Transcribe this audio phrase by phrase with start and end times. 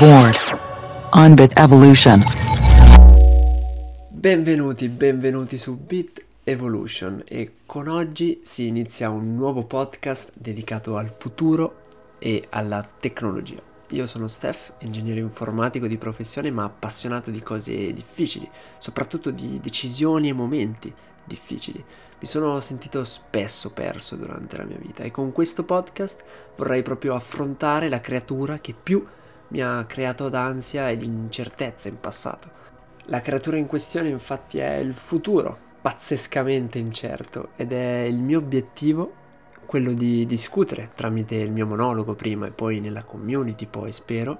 [0.00, 0.34] Board.
[1.10, 2.22] On Bit Evolution.
[4.08, 11.10] Benvenuti, benvenuti su Bit Evolution e con oggi si inizia un nuovo podcast dedicato al
[11.10, 11.82] futuro
[12.18, 13.60] e alla tecnologia.
[13.88, 18.48] Io sono Steph, ingegnere informatico di professione ma appassionato di cose difficili,
[18.78, 20.90] soprattutto di decisioni e momenti
[21.22, 21.84] difficili.
[22.20, 26.22] Mi sono sentito spesso perso durante la mia vita e con questo podcast
[26.56, 29.06] vorrei proprio affrontare la creatura che più
[29.50, 32.58] mi ha creato d'ansia ed incertezza in passato.
[33.04, 39.14] La creatura in questione infatti è il futuro, pazzescamente incerto, ed è il mio obiettivo
[39.70, 44.36] quello di discutere tramite il mio monologo prima e poi nella community poi spero,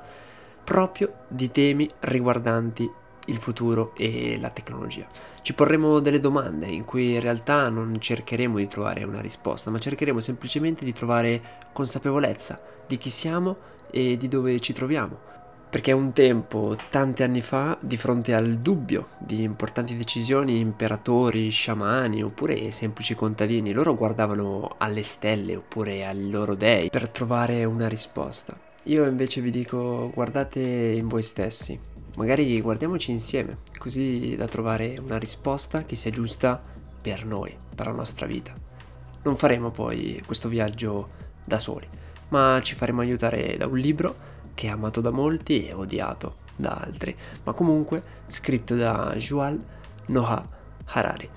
[0.64, 2.90] proprio di temi riguardanti
[3.26, 5.06] il futuro e la tecnologia.
[5.42, 9.78] Ci porremo delle domande in cui in realtà non cercheremo di trovare una risposta, ma
[9.78, 11.40] cercheremo semplicemente di trovare
[11.72, 13.56] consapevolezza di chi siamo
[13.90, 15.28] e di dove ci troviamo.
[15.70, 22.24] Perché un tempo, tanti anni fa, di fronte al dubbio di importanti decisioni, imperatori, sciamani
[22.24, 28.58] oppure semplici contadini, loro guardavano alle stelle oppure ai loro dei per trovare una risposta.
[28.84, 31.78] Io invece vi dico guardate in voi stessi,
[32.16, 36.60] magari guardiamoci insieme, così da trovare una risposta che sia giusta
[37.00, 38.52] per noi, per la nostra vita.
[39.22, 41.10] Non faremo poi questo viaggio
[41.44, 41.86] da soli,
[42.30, 46.70] ma ci faremo aiutare da un libro che è amato da molti e odiato da
[46.70, 49.62] altri, ma comunque scritto da Yuval
[50.06, 50.48] Noah
[50.86, 51.28] Harari.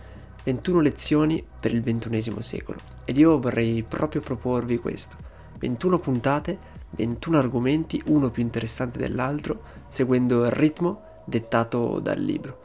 [0.44, 2.80] 21 lezioni per il XXI secolo.
[3.06, 5.16] Ed io vorrei proprio proporvi questo.
[5.60, 6.58] 21 puntate,
[6.92, 12.60] 21 argomenti, uno più interessante dell'altro, seguendo il ritmo dettato dal libro.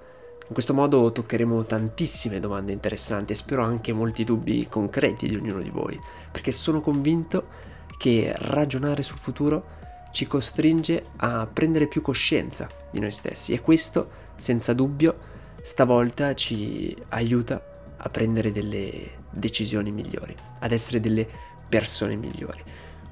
[0.48, 5.60] In questo modo toccheremo tantissime domande interessanti e spero anche molti dubbi concreti di ognuno
[5.60, 5.98] di voi,
[6.32, 9.76] perché sono convinto che ragionare sul futuro
[10.12, 15.19] ci costringe a prendere più coscienza di noi stessi e questo, senza dubbio,
[15.60, 17.62] stavolta ci aiuta
[17.97, 21.28] a prendere delle decisioni migliori, ad essere delle
[21.69, 22.62] persone migliori.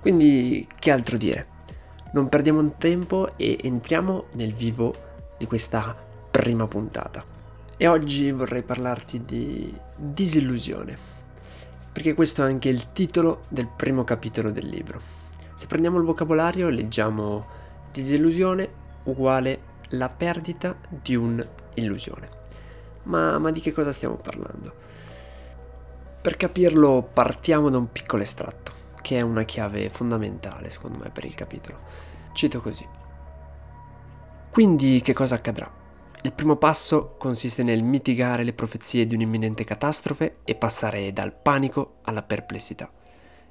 [0.00, 1.54] Quindi, che altro dire?
[2.12, 4.94] Non perdiamo tempo e entriamo nel vivo
[5.36, 5.94] di questa
[6.30, 7.24] prima puntata.
[7.76, 10.96] E oggi vorrei parlarti di disillusione,
[11.96, 15.00] perché questo è anche il titolo del primo capitolo del libro.
[15.54, 17.46] Se prendiamo il vocabolario leggiamo
[17.90, 18.68] disillusione
[19.04, 22.28] uguale la perdita di un'illusione.
[23.04, 24.74] Ma, ma di che cosa stiamo parlando?
[26.20, 31.24] Per capirlo partiamo da un piccolo estratto, che è una chiave fondamentale secondo me per
[31.24, 31.78] il capitolo.
[32.34, 32.86] Cito così.
[34.50, 35.85] Quindi che cosa accadrà?
[36.22, 41.98] Il primo passo consiste nel mitigare le profezie di un'imminente catastrofe e passare dal panico
[42.02, 42.90] alla perplessità.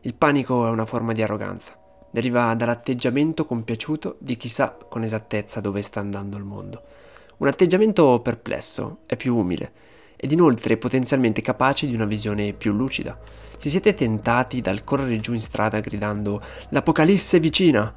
[0.01, 1.79] Il panico è una forma di arroganza,
[2.11, 6.83] deriva dall'atteggiamento compiaciuto di chi sa con esattezza dove sta andando il mondo.
[7.37, 9.71] Un atteggiamento perplesso è più umile
[10.15, 13.17] ed inoltre potenzialmente capace di una visione più lucida.
[13.57, 17.93] Se siete tentati dal correre giù in strada gridando L'Apocalisse è vicina,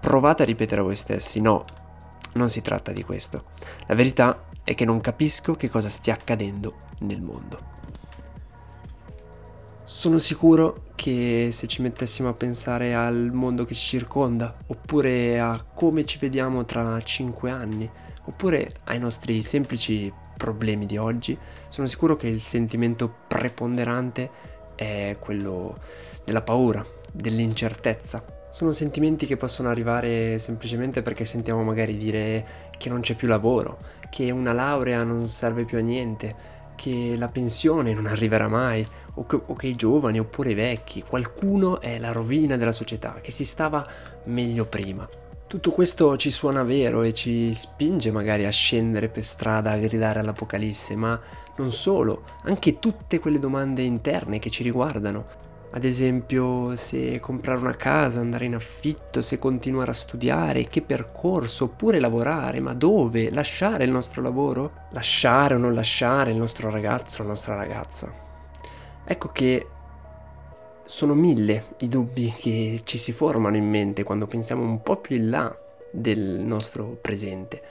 [0.00, 1.64] provate a ripetere a voi stessi no,
[2.34, 3.44] non si tratta di questo.
[3.86, 7.74] La verità è che non capisco che cosa stia accadendo nel mondo.
[9.84, 15.64] Sono sicuro che se ci mettessimo a pensare al mondo che ci circonda, oppure a
[15.72, 17.88] come ci vediamo tra cinque anni,
[18.24, 21.38] oppure ai nostri semplici problemi di oggi,
[21.68, 24.30] sono sicuro che il sentimento preponderante
[24.74, 25.78] è quello
[26.24, 28.35] della paura, dell'incertezza.
[28.50, 32.46] Sono sentimenti che possono arrivare semplicemente perché sentiamo magari dire
[32.78, 36.34] che non c'è più lavoro, che una laurea non serve più a niente,
[36.74, 41.02] che la pensione non arriverà mai, o che, o che, i giovani oppure i vecchi,
[41.02, 43.86] qualcuno è la rovina della società, che si stava
[44.24, 45.08] meglio prima.
[45.46, 50.20] Tutto questo ci suona vero e ci spinge magari a scendere per strada a gridare
[50.20, 51.18] all'Apocalisse, ma
[51.56, 55.44] non solo, anche tutte quelle domande interne che ci riguardano.
[55.70, 61.64] Ad esempio, se comprare una casa, andare in affitto, se continuare a studiare, che percorso,
[61.64, 63.30] oppure lavorare, ma dove?
[63.30, 64.86] Lasciare il nostro lavoro?
[64.90, 68.10] Lasciare o non lasciare il nostro ragazzo o la nostra ragazza?
[69.04, 69.66] Ecco che
[70.84, 75.16] sono mille i dubbi che ci si formano in mente quando pensiamo un po' più
[75.16, 75.54] in là
[75.90, 77.62] del nostro presente.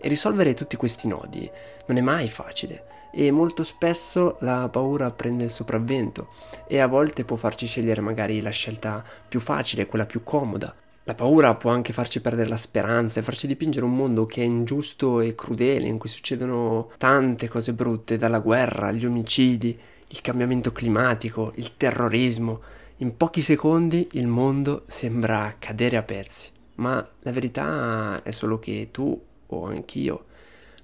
[0.00, 1.50] E risolvere tutti questi nodi
[1.86, 6.28] non è mai facile e molto spesso la paura prende il sopravvento
[6.66, 10.74] e a volte può farci scegliere magari la scelta più facile, quella più comoda.
[11.04, 14.44] La paura può anche farci perdere la speranza e farci dipingere un mondo che è
[14.44, 19.78] ingiusto e crudele, in cui succedono tante cose brutte, dalla guerra agli omicidi,
[20.08, 22.60] il cambiamento climatico, il terrorismo.
[22.98, 26.50] In pochi secondi il mondo sembra cadere a pezzi.
[26.78, 30.24] ma la verità è solo che tu o anch'io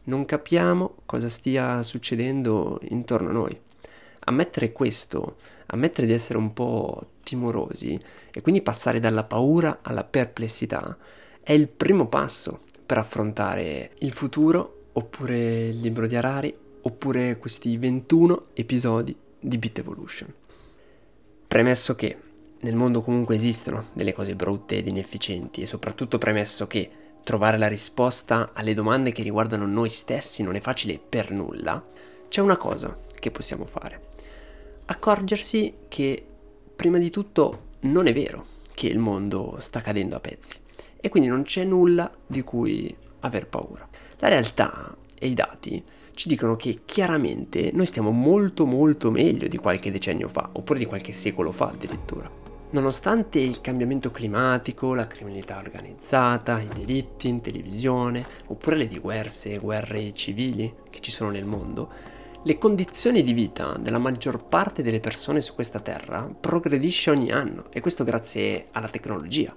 [0.04, 3.60] non capiamo cosa stia succedendo intorno a noi.
[4.26, 5.36] Ammettere questo,
[5.66, 7.98] ammettere di essere un po' timorosi
[8.32, 10.96] e quindi passare dalla paura alla perplessità
[11.42, 17.76] è il primo passo per affrontare il futuro oppure il libro di Harari oppure questi
[17.76, 20.32] 21 episodi di Bit Evolution.
[21.46, 22.18] Premesso che
[22.60, 26.90] nel mondo comunque esistono delle cose brutte ed inefficienti e soprattutto premesso che
[27.24, 31.82] trovare la risposta alle domande che riguardano noi stessi non è facile per nulla,
[32.28, 34.12] c'è una cosa che possiamo fare.
[34.86, 36.24] Accorgersi che
[36.76, 40.58] prima di tutto non è vero che il mondo sta cadendo a pezzi
[41.00, 43.88] e quindi non c'è nulla di cui aver paura.
[44.18, 45.82] La realtà e i dati
[46.12, 50.84] ci dicono che chiaramente noi stiamo molto molto meglio di qualche decennio fa, oppure di
[50.84, 52.43] qualche secolo fa addirittura.
[52.74, 60.12] Nonostante il cambiamento climatico, la criminalità organizzata, i diritti in televisione, oppure le diverse guerre
[60.12, 61.88] civili che ci sono nel mondo,
[62.42, 67.66] le condizioni di vita della maggior parte delle persone su questa terra progredisce ogni anno
[67.70, 69.54] e questo grazie alla tecnologia.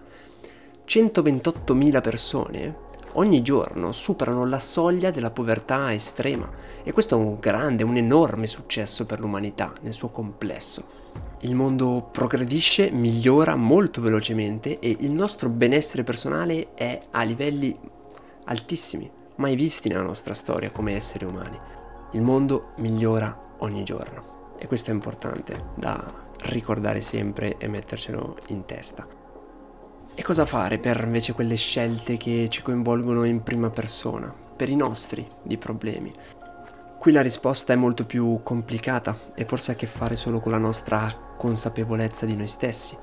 [0.85, 2.75] 128.000 persone
[3.17, 6.49] ogni giorno superano la soglia della povertà estrema
[6.83, 10.85] e questo è un grande, un enorme successo per l'umanità nel suo complesso.
[11.41, 17.77] Il mondo progredisce, migliora molto velocemente e il nostro benessere personale è a livelli
[18.45, 21.59] altissimi, mai visti nella nostra storia come esseri umani.
[22.11, 28.65] Il mondo migliora ogni giorno e questo è importante da ricordare sempre e mettercelo in
[28.65, 29.16] testa.
[30.15, 34.75] E cosa fare per invece quelle scelte che ci coinvolgono in prima persona, per i
[34.75, 36.11] nostri di problemi?
[36.99, 40.51] Qui la risposta è molto più complicata e forse ha a che fare solo con
[40.51, 41.07] la nostra
[41.37, 42.97] consapevolezza di noi stessi.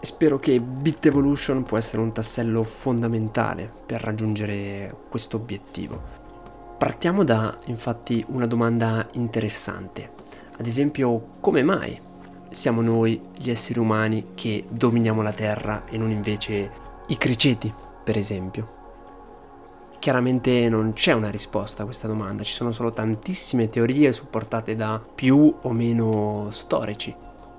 [0.00, 6.00] E spero che Bit Evolution può essere un tassello fondamentale per raggiungere questo obiettivo.
[6.78, 10.12] Partiamo da infatti una domanda interessante.
[10.56, 12.00] Ad esempio, come mai
[12.54, 16.70] siamo noi gli esseri umani che dominiamo la Terra e non invece
[17.06, 17.72] i criceti,
[18.02, 18.82] per esempio.
[19.98, 25.00] Chiaramente non c'è una risposta a questa domanda, ci sono solo tantissime teorie supportate da
[25.14, 27.14] più o meno storici,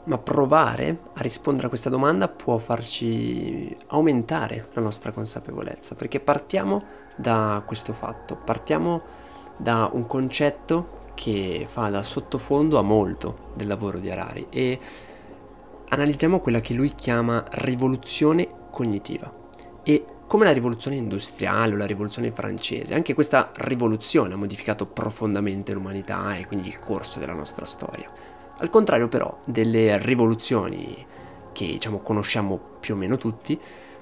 [0.05, 6.83] ma provare a rispondere a questa domanda può farci aumentare la nostra consapevolezza, perché partiamo
[7.15, 9.01] da questo fatto, partiamo
[9.57, 14.79] da un concetto che fa da sottofondo a molto del lavoro di Harari e
[15.87, 19.31] analizziamo quella che lui chiama rivoluzione cognitiva
[19.81, 25.73] e come la rivoluzione industriale o la rivoluzione francese, anche questa rivoluzione ha modificato profondamente
[25.73, 28.11] l'umanità e quindi il corso della nostra storia.
[28.57, 31.05] Al contrario però delle rivoluzioni
[31.51, 33.59] che diciamo conosciamo più o meno tutti,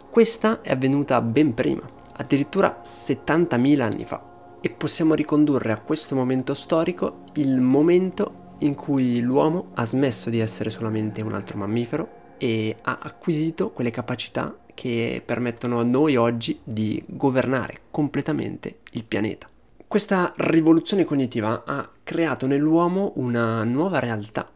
[0.10, 1.81] questa è avvenuta ben prima,
[2.13, 4.32] addirittura 70.000 anni fa
[4.65, 10.39] e possiamo ricondurre a questo momento storico il momento in cui l'uomo ha smesso di
[10.39, 16.62] essere solamente un altro mammifero e ha acquisito quelle capacità che permettono a noi oggi
[16.63, 19.50] di governare completamente il pianeta.
[19.86, 24.50] Questa rivoluzione cognitiva ha creato nell'uomo una nuova realtà.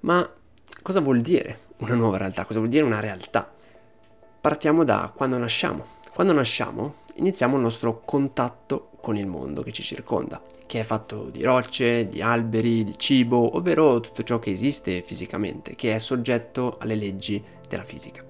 [0.00, 0.30] Ma
[0.82, 2.44] cosa vuol dire una nuova realtà?
[2.44, 3.50] Cosa vuol dire una realtà?
[4.42, 5.96] Partiamo da quando nasciamo.
[6.12, 11.28] Quando nasciamo iniziamo il nostro contatto con il mondo che ci circonda, che è fatto
[11.30, 16.76] di rocce, di alberi, di cibo, ovvero tutto ciò che esiste fisicamente, che è soggetto
[16.78, 18.24] alle leggi della fisica.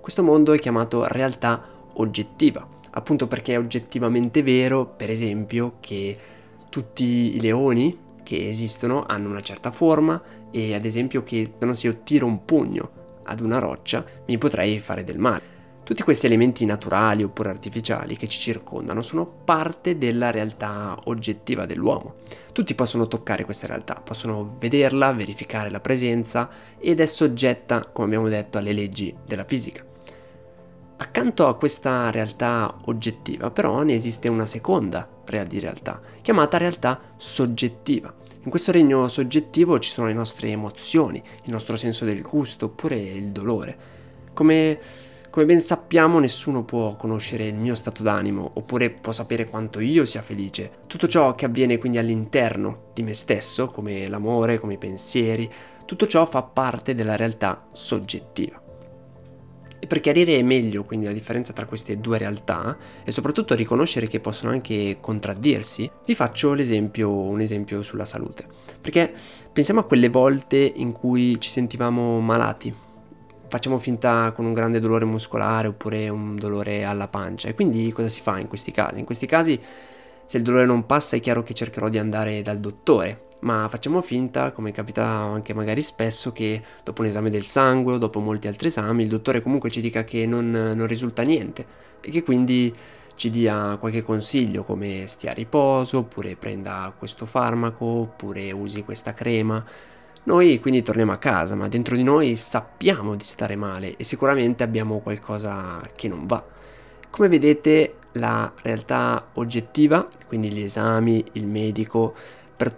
[0.00, 1.62] Questo mondo è chiamato realtà
[1.94, 6.16] oggettiva, appunto perché è oggettivamente vero, per esempio, che
[6.68, 12.00] tutti i leoni che esistono hanno una certa forma e ad esempio che se io
[12.02, 12.90] tiro un pugno
[13.24, 15.59] ad una roccia mi potrei fare del male.
[15.82, 22.14] Tutti questi elementi naturali oppure artificiali che ci circondano sono parte della realtà oggettiva dell'uomo.
[22.52, 28.28] Tutti possono toccare questa realtà, possono vederla, verificare la presenza ed è soggetta, come abbiamo
[28.28, 29.84] detto, alle leggi della fisica.
[30.98, 35.08] Accanto a questa realtà oggettiva, però, ne esiste una seconda
[35.46, 38.12] di realtà, chiamata realtà soggettiva.
[38.42, 42.96] In questo regno soggettivo ci sono le nostre emozioni, il nostro senso del gusto oppure
[42.96, 43.78] il dolore.
[44.32, 44.78] Come
[45.30, 50.04] come ben sappiamo nessuno può conoscere il mio stato d'animo oppure può sapere quanto io
[50.04, 50.70] sia felice.
[50.88, 55.48] Tutto ciò che avviene quindi all'interno di me stesso, come l'amore, come i pensieri,
[55.86, 58.60] tutto ciò fa parte della realtà soggettiva.
[59.78, 64.18] E per chiarire meglio quindi la differenza tra queste due realtà e soprattutto riconoscere che
[64.18, 68.46] possono anche contraddirsi, vi faccio l'esempio, un esempio sulla salute.
[68.80, 69.12] Perché
[69.52, 72.74] pensiamo a quelle volte in cui ci sentivamo malati,
[73.50, 77.48] facciamo finta con un grande dolore muscolare oppure un dolore alla pancia.
[77.48, 79.00] E quindi cosa si fa in questi casi?
[79.00, 79.60] In questi casi,
[80.24, 83.26] se il dolore non passa, è chiaro che cercherò di andare dal dottore.
[83.40, 87.98] Ma facciamo finta, come capita anche magari spesso, che dopo un esame del sangue o
[87.98, 91.66] dopo molti altri esami, il dottore comunque ci dica che non, non risulta niente
[92.00, 92.72] e che quindi
[93.16, 99.12] ci dia qualche consiglio come stia a riposo, oppure prenda questo farmaco, oppure usi questa
[99.12, 99.62] crema.
[100.22, 104.62] Noi quindi torniamo a casa, ma dentro di noi sappiamo di stare male e sicuramente
[104.62, 106.44] abbiamo qualcosa che non va.
[107.08, 112.14] Come vedete, la realtà oggettiva, quindi gli esami, il medico,
[112.54, 112.76] per,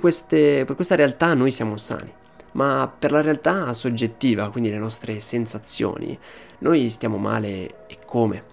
[0.00, 2.12] queste, per questa realtà noi siamo sani.
[2.52, 6.16] Ma per la realtà soggettiva, quindi le nostre sensazioni,
[6.58, 8.52] noi stiamo male e come?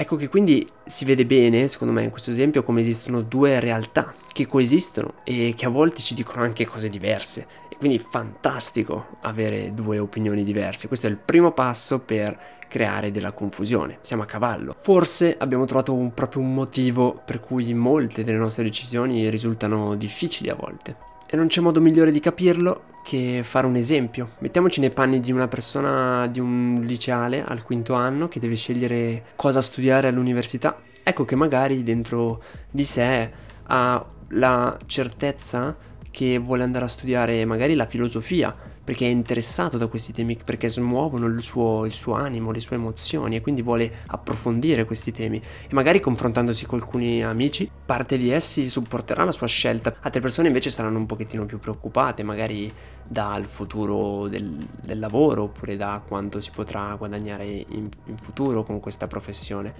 [0.00, 4.14] Ecco che quindi si vede bene, secondo me, in questo esempio, come esistono due realtà
[4.32, 7.48] che coesistono e che a volte ci dicono anche cose diverse.
[7.68, 10.86] E quindi fantastico avere due opinioni diverse.
[10.86, 12.38] Questo è il primo passo per
[12.68, 13.98] creare della confusione.
[14.02, 14.76] Siamo a cavallo.
[14.78, 20.48] Forse abbiamo trovato un, proprio un motivo per cui molte delle nostre decisioni risultano difficili
[20.48, 21.07] a volte.
[21.30, 24.30] E non c'è modo migliore di capirlo che fare un esempio.
[24.38, 29.24] Mettiamoci nei panni di una persona, di un liceale al quinto anno che deve scegliere
[29.36, 30.80] cosa studiare all'università.
[31.02, 33.30] Ecco che magari dentro di sé
[33.66, 35.76] ha la certezza
[36.10, 38.54] che vuole andare a studiare magari la filosofia,
[38.88, 42.76] perché è interessato da questi temi, perché smuovono il suo, il suo, animo, le sue
[42.76, 45.36] emozioni e quindi vuole approfondire questi temi.
[45.36, 49.94] E magari confrontandosi con alcuni amici, parte di essi supporterà la sua scelta.
[50.00, 52.72] Altre persone invece saranno un pochettino più preoccupate, magari
[53.06, 58.80] dal futuro del, del lavoro oppure da quanto si potrà guadagnare in, in futuro con
[58.80, 59.74] questa professione.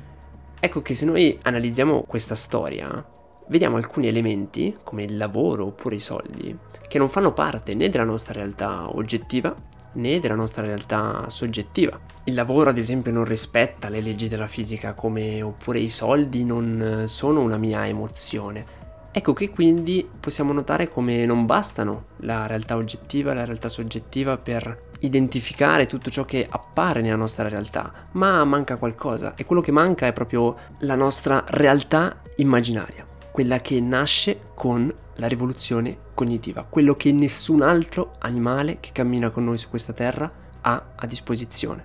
[0.61, 3.03] Ecco che se noi analizziamo questa storia,
[3.49, 8.05] vediamo alcuni elementi, come il lavoro oppure i soldi, che non fanno parte né della
[8.05, 9.55] nostra realtà oggettiva
[9.93, 11.99] né della nostra realtà soggettiva.
[12.25, 17.05] Il lavoro, ad esempio, non rispetta le leggi della fisica, come oppure i soldi non
[17.07, 18.77] sono una mia emozione.
[19.11, 24.37] Ecco che quindi possiamo notare come non bastano la realtà oggettiva e la realtà soggettiva
[24.37, 29.73] per identificare tutto ciò che appare nella nostra realtà, ma manca qualcosa e quello che
[29.73, 33.08] manca è proprio la nostra realtà immaginaria
[33.39, 39.45] quella che nasce con la rivoluzione cognitiva, quello che nessun altro animale che cammina con
[39.45, 40.29] noi su questa terra
[40.61, 41.85] ha a disposizione.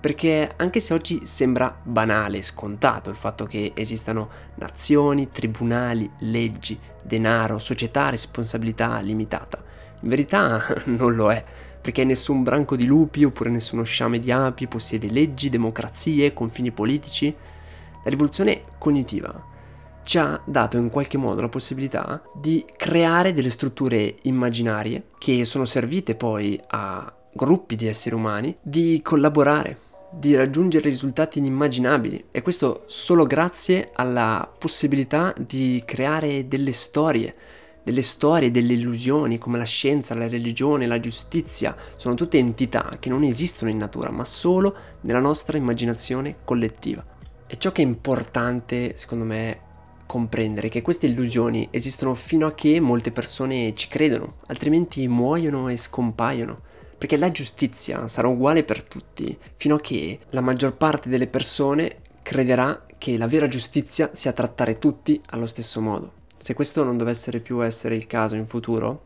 [0.00, 7.60] Perché anche se oggi sembra banale, scontato il fatto che esistano nazioni, tribunali, leggi, denaro,
[7.60, 9.62] società, responsabilità limitata,
[10.00, 11.44] in verità non lo è,
[11.80, 17.32] perché nessun branco di lupi oppure nessuno sciame di api possiede leggi, democrazie, confini politici.
[18.02, 19.52] La rivoluzione cognitiva
[20.04, 25.64] ci ha dato in qualche modo la possibilità di creare delle strutture immaginarie che sono
[25.64, 29.78] servite poi a gruppi di esseri umani di collaborare,
[30.12, 37.34] di raggiungere risultati inimmaginabili e questo solo grazie alla possibilità di creare delle storie,
[37.82, 43.08] delle storie, delle illusioni come la scienza, la religione, la giustizia, sono tutte entità che
[43.08, 47.04] non esistono in natura ma solo nella nostra immaginazione collettiva.
[47.46, 49.63] E ciò che è importante, secondo me,
[50.06, 55.76] comprendere che queste illusioni esistono fino a che molte persone ci credono, altrimenti muoiono e
[55.76, 56.60] scompaiono.
[56.96, 61.98] Perché la giustizia sarà uguale per tutti, fino a che la maggior parte delle persone
[62.22, 66.12] crederà che la vera giustizia sia trattare tutti allo stesso modo.
[66.38, 69.02] Se questo non dovesse più essere il caso in futuro,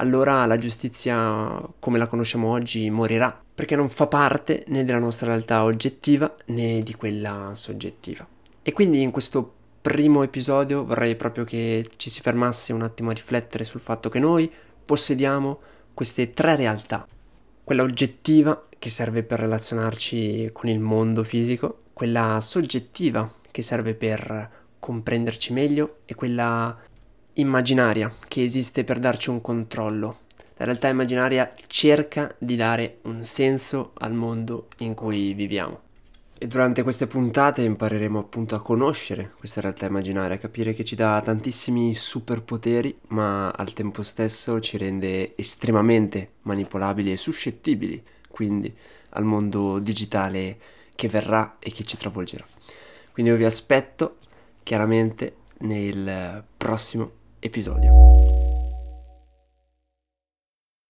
[0.00, 5.28] allora la giustizia come la conosciamo oggi morirà, perché non fa parte né della nostra
[5.28, 8.26] realtà oggettiva né di quella soggettiva.
[8.62, 9.54] E quindi in questo
[9.88, 14.18] primo episodio vorrei proprio che ci si fermasse un attimo a riflettere sul fatto che
[14.18, 14.52] noi
[14.84, 15.60] possediamo
[15.94, 17.08] queste tre realtà.
[17.64, 24.50] Quella oggettiva che serve per relazionarci con il mondo fisico, quella soggettiva che serve per
[24.78, 26.78] comprenderci meglio e quella
[27.32, 30.18] immaginaria che esiste per darci un controllo.
[30.58, 35.80] La realtà immaginaria cerca di dare un senso al mondo in cui viviamo.
[36.40, 40.94] E durante queste puntate impareremo appunto a conoscere questa realtà immaginaria, a capire che ci
[40.94, 48.72] dà tantissimi superpoteri, ma al tempo stesso ci rende estremamente manipolabili e suscettibili, quindi
[49.10, 50.58] al mondo digitale
[50.94, 52.46] che verrà e che ci travolgerà.
[53.12, 54.18] Quindi io vi aspetto
[54.62, 58.47] chiaramente nel prossimo episodio.